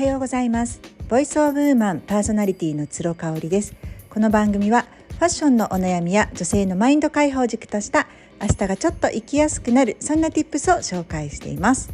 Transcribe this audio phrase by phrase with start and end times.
[0.00, 0.80] はようございます。
[1.10, 3.74] ボイスオブウーマンパーソナリティの鶴香織です。
[4.08, 8.08] この番組はファッションのお悩みや女性のマインド解放軸とした
[8.40, 11.92] 明日がちょっと生きやすくなるそんな tips を紹介しています。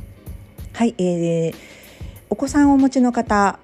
[0.74, 1.54] はい、えー、
[2.30, 3.58] お子さんをお持ちの方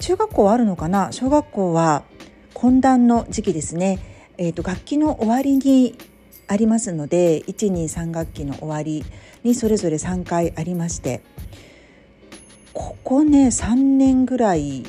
[0.00, 1.12] 中学校はあるのかな？
[1.12, 2.04] 小学校は
[2.54, 3.98] 懇談の時期ですね。
[4.38, 5.94] えーと、楽器の終わりに
[6.46, 9.04] ありますので123学期の終わり
[9.44, 11.20] にそれぞれ3回ありまして
[12.78, 14.84] ここね3年ぐらい、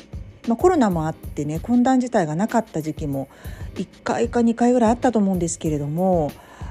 [0.46, 3.28] まあ、コロナもあってね懇談自体がなかった時期も
[3.74, 6.30] 1回か2回ぐらいあったと思うんですけれども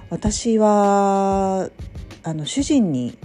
[0.09, 1.69] 私は
[2.23, 3.17] あの主人に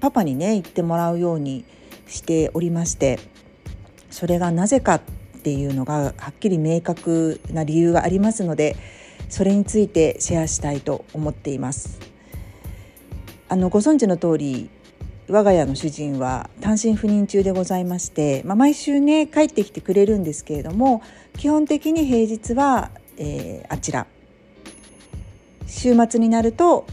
[0.00, 1.66] パパにね行ってもらうように
[2.06, 3.20] しておりまして
[4.08, 5.00] それがなぜかっ
[5.42, 8.76] ていうのがはっきり明確な理由がありますので
[9.28, 12.00] それについてシェアしたいと思っています。
[13.48, 14.70] あのご存知の通り
[15.30, 21.02] 我が家の主人は単身赴任中でございまして、まあ、毎週ね帰ってきてくれるんですけれども
[21.38, 24.06] 基本的に平日は、えー、あちら
[25.66, 26.84] 週末になると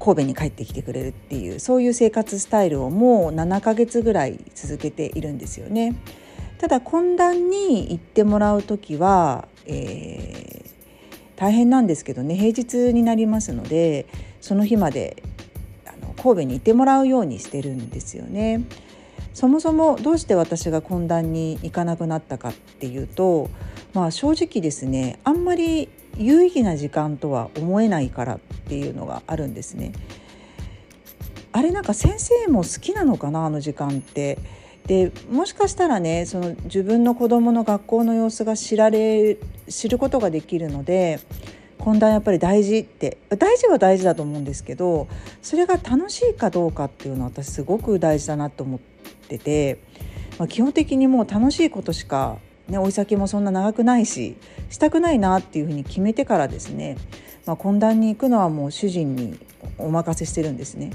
[0.00, 5.94] 神戸に帰ってきてくれるっていうそういう生活スタイルをもう7ヶ月ぐらい続けているんですよね。
[6.58, 10.70] ただ懇談に行ってもらう時は、えー、
[11.36, 14.06] 大変なんですけどね平日になりますので
[14.40, 15.22] その日まで
[16.16, 18.64] 神戸にいてもらうようにしてるんですよね。
[19.34, 23.50] そもそもどうして私が懇談に行かなくなったかっていうと、
[23.92, 29.92] まあ、正直ですねあんまり有意義な時間とは思えないからっていうのがあるんですね。
[31.52, 34.38] あれなんか先生も好きなのかなあの時間って。
[34.86, 39.36] でもしかしたらねその自分の子どもの学校の様子が知られ
[39.68, 41.18] 知ることができるので
[41.78, 45.08] 懇談やっぱり大事って大事は大事だと思うんですけど
[45.42, 48.80] それが楽しいかどうかっていうのは私すごく大事だなと思っ
[49.28, 49.78] てて、
[50.38, 52.38] まあ、基本的にもう楽しいことしか、
[52.68, 54.36] ね、追い先もそんな長くないし
[54.70, 56.96] したくないなっていうふうに決めてからですね、
[57.44, 59.38] まあ、懇談に行くのはもう主人に
[59.78, 60.92] お任せしてるんですね。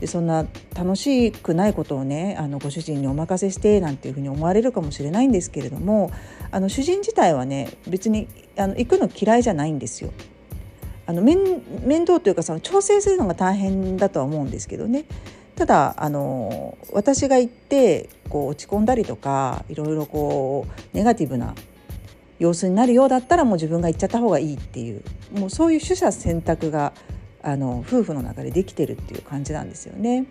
[0.00, 6.10] でそんな楽しくないことをねあのご主人にお任せしてなんていうふうに思われるかもしれないんですけれども
[6.50, 10.12] あの主人自体はね別にあの行くの嫌いじゃないんですよ。
[11.06, 11.38] あの面
[11.84, 15.04] 面倒というかその調整するのが大変だとは思うんですけどね
[15.54, 21.54] ただあの私が行ってこう落ち込んだりとかいろいろこうネガティブな
[22.38, 25.02] 様子になるようだったらもう自分が行っちゃった方がいいっていう
[25.38, 26.94] もうそういう取捨選択が
[27.42, 30.24] あの夫婦の中でできてるっていう感じなんですよね。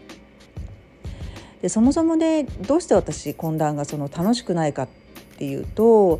[1.62, 4.88] でそもそもねどうして私懇談がその楽しくないかっ
[5.38, 6.20] ていうと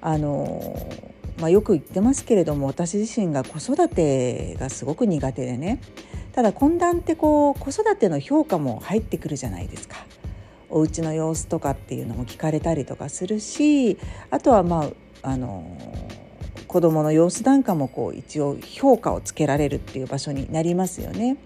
[0.00, 0.76] あの、
[1.38, 5.80] まあ、よく言ってますけれども私自身が子育てがすごく苦手でね
[6.32, 9.96] ただ懇談ってこう子育ての評価も入ってくるじゃないですか。
[10.68, 13.98] お家の様子とかっていうのも聞かれたりとかするし
[14.30, 14.90] あとはま
[15.22, 15.64] ああの
[16.66, 21.36] 子どもの様子なんかもこう一応評価をつけられるっていう場所になりますよね。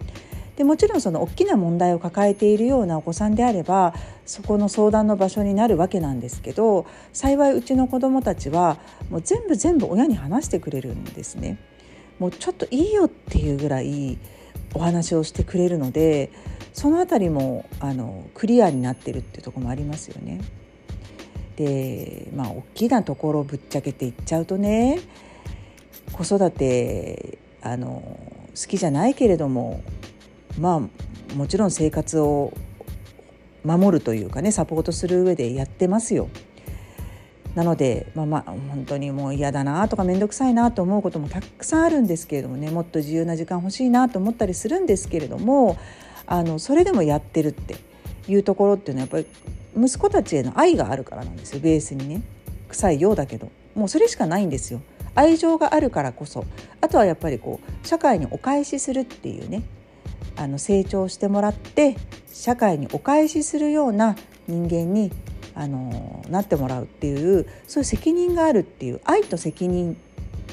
[0.57, 3.95] でもちろんその大きな問題を抱えているようなお子さんであれば
[4.31, 8.79] そこの相談の場所になるわけなんですけど幸いうちの子どもたちは
[9.11, 11.59] もう全部全部親に話してくれるんですね。
[12.21, 14.19] もうちょっといいよっていうぐらい
[14.73, 16.31] お話をしてくれるので
[16.73, 20.41] その辺りもあのクリアになってるっていうとこもありますよね。
[21.57, 25.01] でまあ大きなところをぶっちゃけていっちゃうとね
[26.13, 28.17] 子育てあの
[28.55, 29.83] 好きじゃないけれども
[30.57, 30.77] ま
[31.33, 32.53] あもちろん生活を
[33.65, 36.29] 守るというかねサポートする上でやってますよ。
[37.55, 45.77] なので、まあ、まあ本当にもう嫌だなとか面倒くさいなと思うこともたくさんあるんですけれどもねもっと自由な時間欲しいなと思ったりするんですけれども
[46.27, 47.75] あのそれでもやってるって
[48.29, 52.23] いうところっていうのはやっぱり息子たちへの愛があるからなんですよベースにね。
[52.69, 53.51] 臭いようだけど。
[53.75, 54.81] もうそれしかないんですよ。
[55.15, 56.45] 愛情があるからこそ。
[56.81, 59.63] あとはやっぱりこう社会にお返しするっていうね。
[60.37, 61.97] あの成長してもらって
[62.33, 64.17] 社会にお返しするような
[64.49, 65.13] 人間に
[65.55, 69.97] あのなってもらうっていうそういう責任があるっていう愛と責任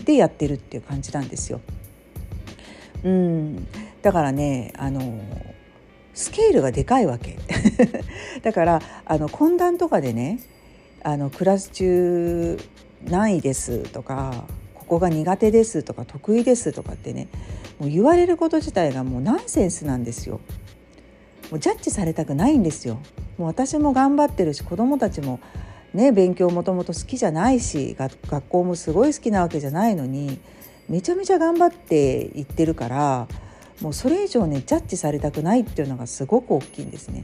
[0.03, 1.61] でやってるっていう感じなんですよ。
[3.03, 3.67] うん
[4.01, 5.21] だからねあの
[6.13, 7.37] スケールがでかいわけ
[8.41, 10.39] だからあの懇談とかでね
[11.03, 12.57] あのクラス中
[13.05, 14.45] 何位ですとか
[14.87, 17.27] こが苦手ですとか得意ですとかってね
[17.79, 20.39] もう言われること自体がもうナンセンスなんですよ。
[21.51, 22.99] もうジャッジされたくないんですよ。
[23.37, 25.39] もう私も頑張ってるし子どもたちも
[25.93, 30.39] ね勉強もともと好きじゃないし学校もすごい好きなわけじゃないのに
[30.89, 33.27] めちゃめちゃ頑張っていってるから
[33.81, 37.23] もうそれ以上ねジャッジされたくないっていうのがすごく大きいんですね。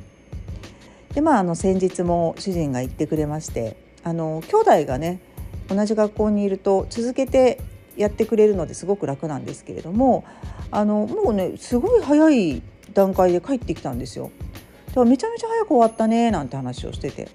[1.13, 5.19] でまああの先日も主人が言ってくれましてあの兄弟がね
[5.69, 7.59] 同じ学校にいると続けて
[7.95, 10.25] やってくれるのですごく楽なんですけれども
[10.71, 12.61] あのもうねすごい早い
[12.93, 14.31] 段階で帰ってきたんですよ。
[14.87, 17.27] だからめちゃめちゃ早く終わったねなんて話をしてて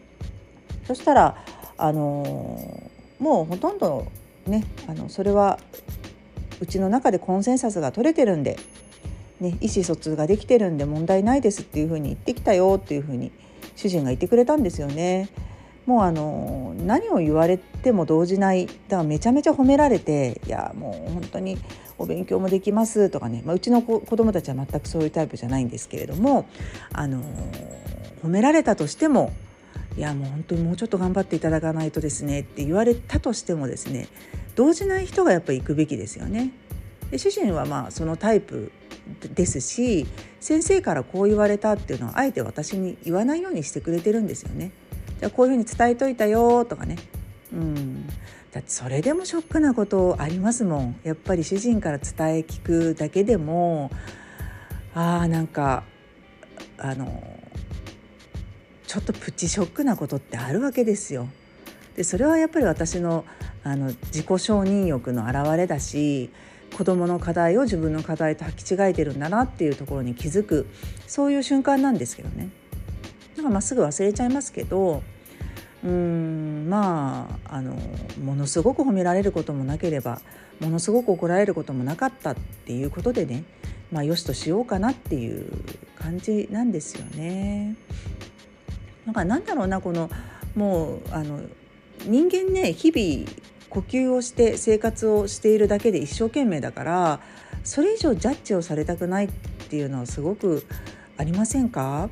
[0.86, 1.36] そしたら
[1.76, 4.06] あのもうほとんど
[4.46, 5.58] ねあのそれは
[6.60, 8.58] うちの中でコンセンサスが取れてるんで、
[9.40, 13.32] ね、意思疎通ができてるんで問題ないですっていうふうに言ってきたよっていうふうに
[13.76, 15.28] 主人が言ってくれたんですよね。
[15.88, 21.56] もうあの何を言われても動じないだからめちゃめちゃ褒められていやもう本当に
[21.96, 26.46] お勉強もできますとかね、まあ、うちの子供たちは全くそういうタイプじゃないんですけれども
[26.92, 27.22] あの
[28.22, 29.32] 褒められたとしても
[29.96, 34.08] いやもう本当にもうちょっと頑張っていただかないとですねって言われたとしてもですね
[34.56, 36.50] 動じない人がやっぱり行くべきですよね。
[37.10, 38.72] で主人はまあそのタイプ
[39.34, 40.06] ですし
[40.40, 44.72] 先生からこう言われたっていうのはあえて私に言わないようにしてくれてるんですよね。
[45.18, 46.96] じゃあこういうふうに伝えといたよとかね
[47.52, 48.06] うん
[48.52, 53.90] だってそれでもショックなことありますもんやっぱり主人から伝え聞くだけでも
[54.94, 55.84] あーなんか
[56.78, 57.22] あの
[58.86, 61.28] ちょっとプチショックなことってあるわけですよ。
[61.94, 63.24] でそれはやっぱり私の
[63.64, 66.30] あの自己承認欲の表れだし
[66.76, 70.66] 子どもの課題を自分の課題と履き違えてるんだなっていうところに気づく
[71.06, 72.48] そういう瞬間なんですけどね。
[73.38, 75.02] なんかまっすぐ忘れちゃいますけど
[75.84, 77.76] うんまああの
[78.20, 80.20] ものすごく褒められることもなければ
[80.58, 83.44] ものすごく怒られることもなかったっていうことでね
[83.92, 85.52] まあよしとしようかなっていう
[85.96, 87.76] 感じなんですよね。
[89.06, 90.10] なんかなんだろうなこの
[90.56, 91.40] もうあの
[92.04, 93.30] 人間ね日々
[93.70, 97.20] 呼吸をして生活をしているだけで一生懸命だから
[97.62, 99.28] それ以上ジャッジをされたくないっ
[99.68, 100.66] ていうのはすごく
[101.16, 102.10] ありませんか？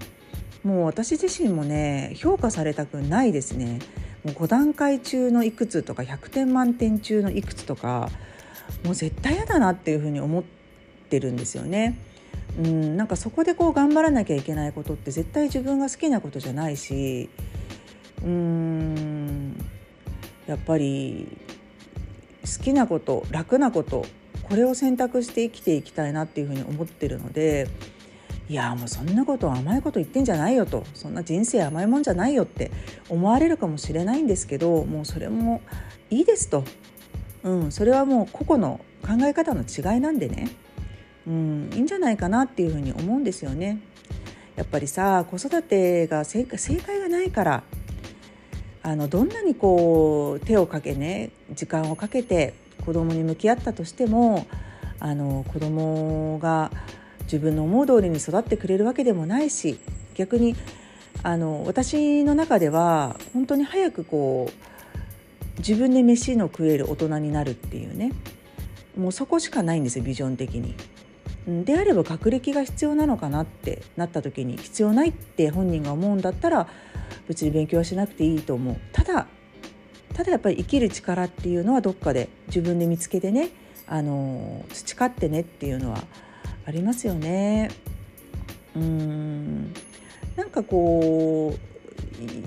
[0.65, 3.79] もう私自身もね評価されたくないですね
[4.25, 8.11] もう5段階中のいくつとか100点満点中のいくつとか
[8.85, 10.45] もう絶対嫌だなっていうふうに思っ
[11.09, 11.97] てるんですよね。
[12.59, 17.29] うん、なんかそこでこう頑張らなきゃいけないことって絶対自分が好きなことじゃないし
[18.25, 19.57] うん
[20.47, 21.37] やっぱり
[22.43, 24.07] 好きなこと楽なこと
[24.43, 27.69] これを選択して生きていきたいなっていうふうに思ってるので
[28.49, 30.85] いやもうそんなこと甘いこと言ってんじゃないよと。
[30.95, 32.71] そんな人生甘いもんじゃないよって
[33.09, 35.61] 思われるかもしれないんですけどもうそれも
[36.11, 36.65] いいですと、
[37.43, 40.51] うん、それはもう個々の考え方の違いなんでね、
[41.27, 43.81] うん、いいんじゃないかなっていうふうに思うんですよね。
[44.55, 47.63] やっぱりさ子育てが正解正解がないから
[48.83, 52.55] あのどんなにこう手をかけね時間をかけて
[52.85, 54.47] 子供に向き合ったとしても
[54.99, 56.71] あの子供が
[57.27, 59.79] 自分の思う通りに育ってくれるわけでもないし
[60.15, 60.57] 逆に
[61.23, 68.13] あの私の中では本当に早くこう自分で飯の食える大人になるっていうね
[68.97, 70.75] もうそこしかないんですよビジョン的に。
[71.65, 76.67] であれば学歴が必要なのかなってなった時に必要ないって本人が思うんだったら
[77.29, 79.29] 別に勉強はしなくていいと思うただ
[80.13, 83.51] ただやっぱり生きる力っていうのはどっかで自分で見つけてね
[83.87, 86.03] あの培ってねっていうのは
[86.67, 87.71] ありますよね。
[88.75, 89.73] うん
[90.37, 91.55] なんかこ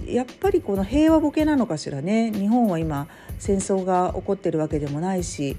[0.05, 3.07] うやっぱりこの平和ボケなのかしらね日本は今
[3.39, 5.57] 戦争が起こってるわけでもないし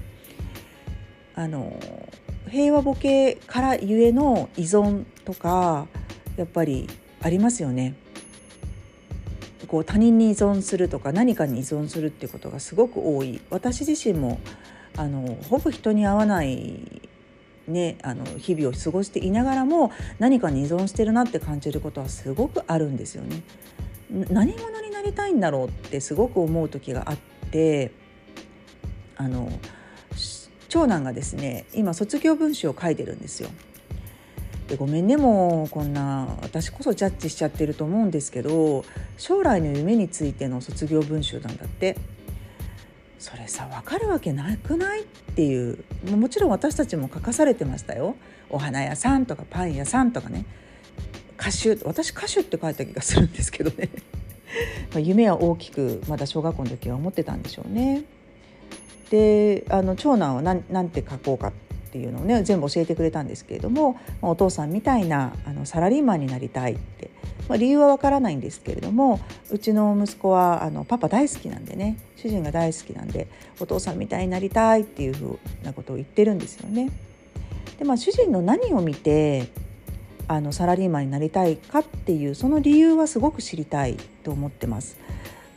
[1.35, 1.77] あの
[2.49, 5.87] 平和ボケからゆえの依存とか
[6.37, 6.89] やっぱり
[7.21, 7.95] ありますよね。
[9.67, 14.41] こう他人に依存するとか何かに依存するっていうことがすごく多い私自身も
[14.97, 17.09] あのほぼ人に会わない
[17.71, 23.41] ね、あの日々を過ごしていながらも何かに依存してるなって感じることはすごくあるんですよね。
[24.29, 27.17] 何者になりたいんだろうってすごく思う時があっ
[27.49, 27.91] て
[29.15, 29.49] あの
[30.67, 33.49] 長男がですね今卒業文集を書いてるんですよ。
[34.67, 38.85] でごめんねもうこんな私こそジャッジしちゃってると思うんですけど
[39.17, 41.97] 将来の夢についての卒業文集なんだって。
[43.21, 45.77] それさ分かるわけなくないっていう。
[46.09, 48.15] もちろん私たちも書かされてましたよ。
[48.49, 50.43] お花屋さんとかパン屋さんとかね。
[51.39, 53.89] 歌手私歌手って書いた気がするんですけどね。
[54.97, 58.05] 夢は大きくまだ小学校の時は思ってたんでしょうね。
[59.11, 61.51] であの長男は何何て書こうかっ
[61.91, 67.11] ていうのをね全部教えてくれたんですけれどもお父さんみたいなあのサラリーマンになりたいって
[67.47, 69.19] まあ、理由はわからないんですけれども
[69.49, 73.27] うちの息子はあのパパ大好きなんでね主人が大好きなんで
[73.59, 76.89] お父さんみたいになりたいっていうふうなことを言ってるんですよね。
[77.77, 79.47] でまあ、主人の何を見て
[80.27, 84.97] あのサラリーマンになりたいかっていうその理由はすごく知りたいと思ってます。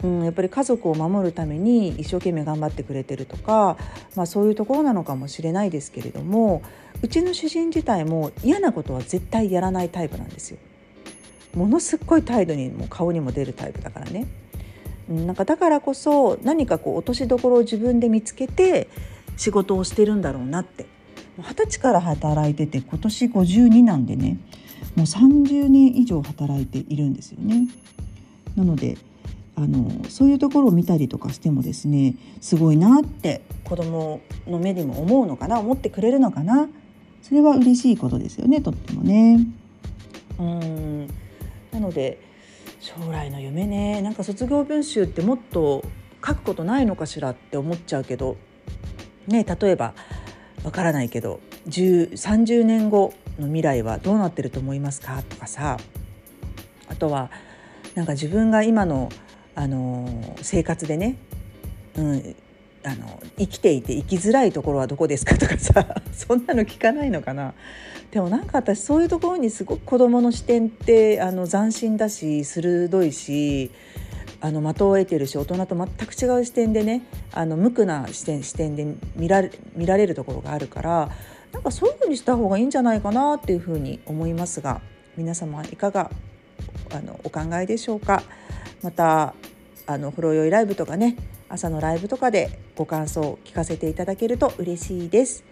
[0.02, 3.78] うん、やっぱり家族を守るために一生懸命頑張ってくれてるとか、
[4.16, 6.62] まあ、そういうところなのかもしれないですけれども
[7.02, 10.58] うちの主人自体も嫌なことは絶対やらないタイプなんですよ。
[11.54, 14.26] ものすっごい態度にも顔にも出るタイプだからね。
[15.08, 18.88] なんかだからこそ何かこう落としどころを自分で見つけて
[19.36, 20.86] 仕事をしてるんだろうなって
[21.36, 24.38] 二十歳から働いてて今年52なんでね
[24.96, 27.68] もう30年以上働いているんですよね。
[28.56, 28.96] なので
[29.56, 36.68] あのそういうところを見たりとかしてもですねすごいなって子供の目にも思うのかな思ってくれるのかな
[37.22, 39.46] それは嬉しいことですよねとってもね。
[40.38, 41.08] うん
[41.74, 42.18] なので
[42.80, 44.00] 将来の夢ね。
[44.00, 45.84] なんか卒業文集ってもっと
[46.26, 48.36] 書くことないのかしらって思っちゃうけど
[49.26, 49.92] ね例えば
[50.62, 55.76] わからないけど30年後の未来はどうなってると思いますかとかさ。
[56.86, 57.30] あとは
[57.94, 59.08] なんか自分が今の、
[59.56, 61.16] あの生活でね、
[61.96, 62.36] うん、
[62.84, 67.54] あの生きていて生きづらいところはどこですかとかさ そんなの聞かないのかな。
[68.10, 73.72] でもなんか私そういうところにすごく子どもの視点ってあの斬新だし鋭いし
[74.40, 78.86] あの的を得てるし大人と全く違う視点でねあの無垢な視点視点で
[79.16, 81.10] 見られ見られるところがあるから
[81.52, 84.80] なんかそういうふうにした方がいいんじゃないかなっていうふうに思いますが
[85.16, 86.10] 皆様いかが
[86.92, 88.22] あのお考えでしょうか。
[88.82, 89.34] また
[89.86, 91.16] あの風呂酔いライブとかね
[91.48, 95.44] 朝のライブとかでご感想を聞かせていただけると嬉しいです。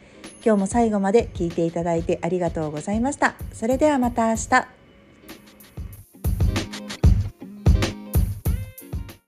[0.45, 3.35] 今日も最後まで聞いていただいてありがとうございました。
[3.53, 4.82] それではまた明日。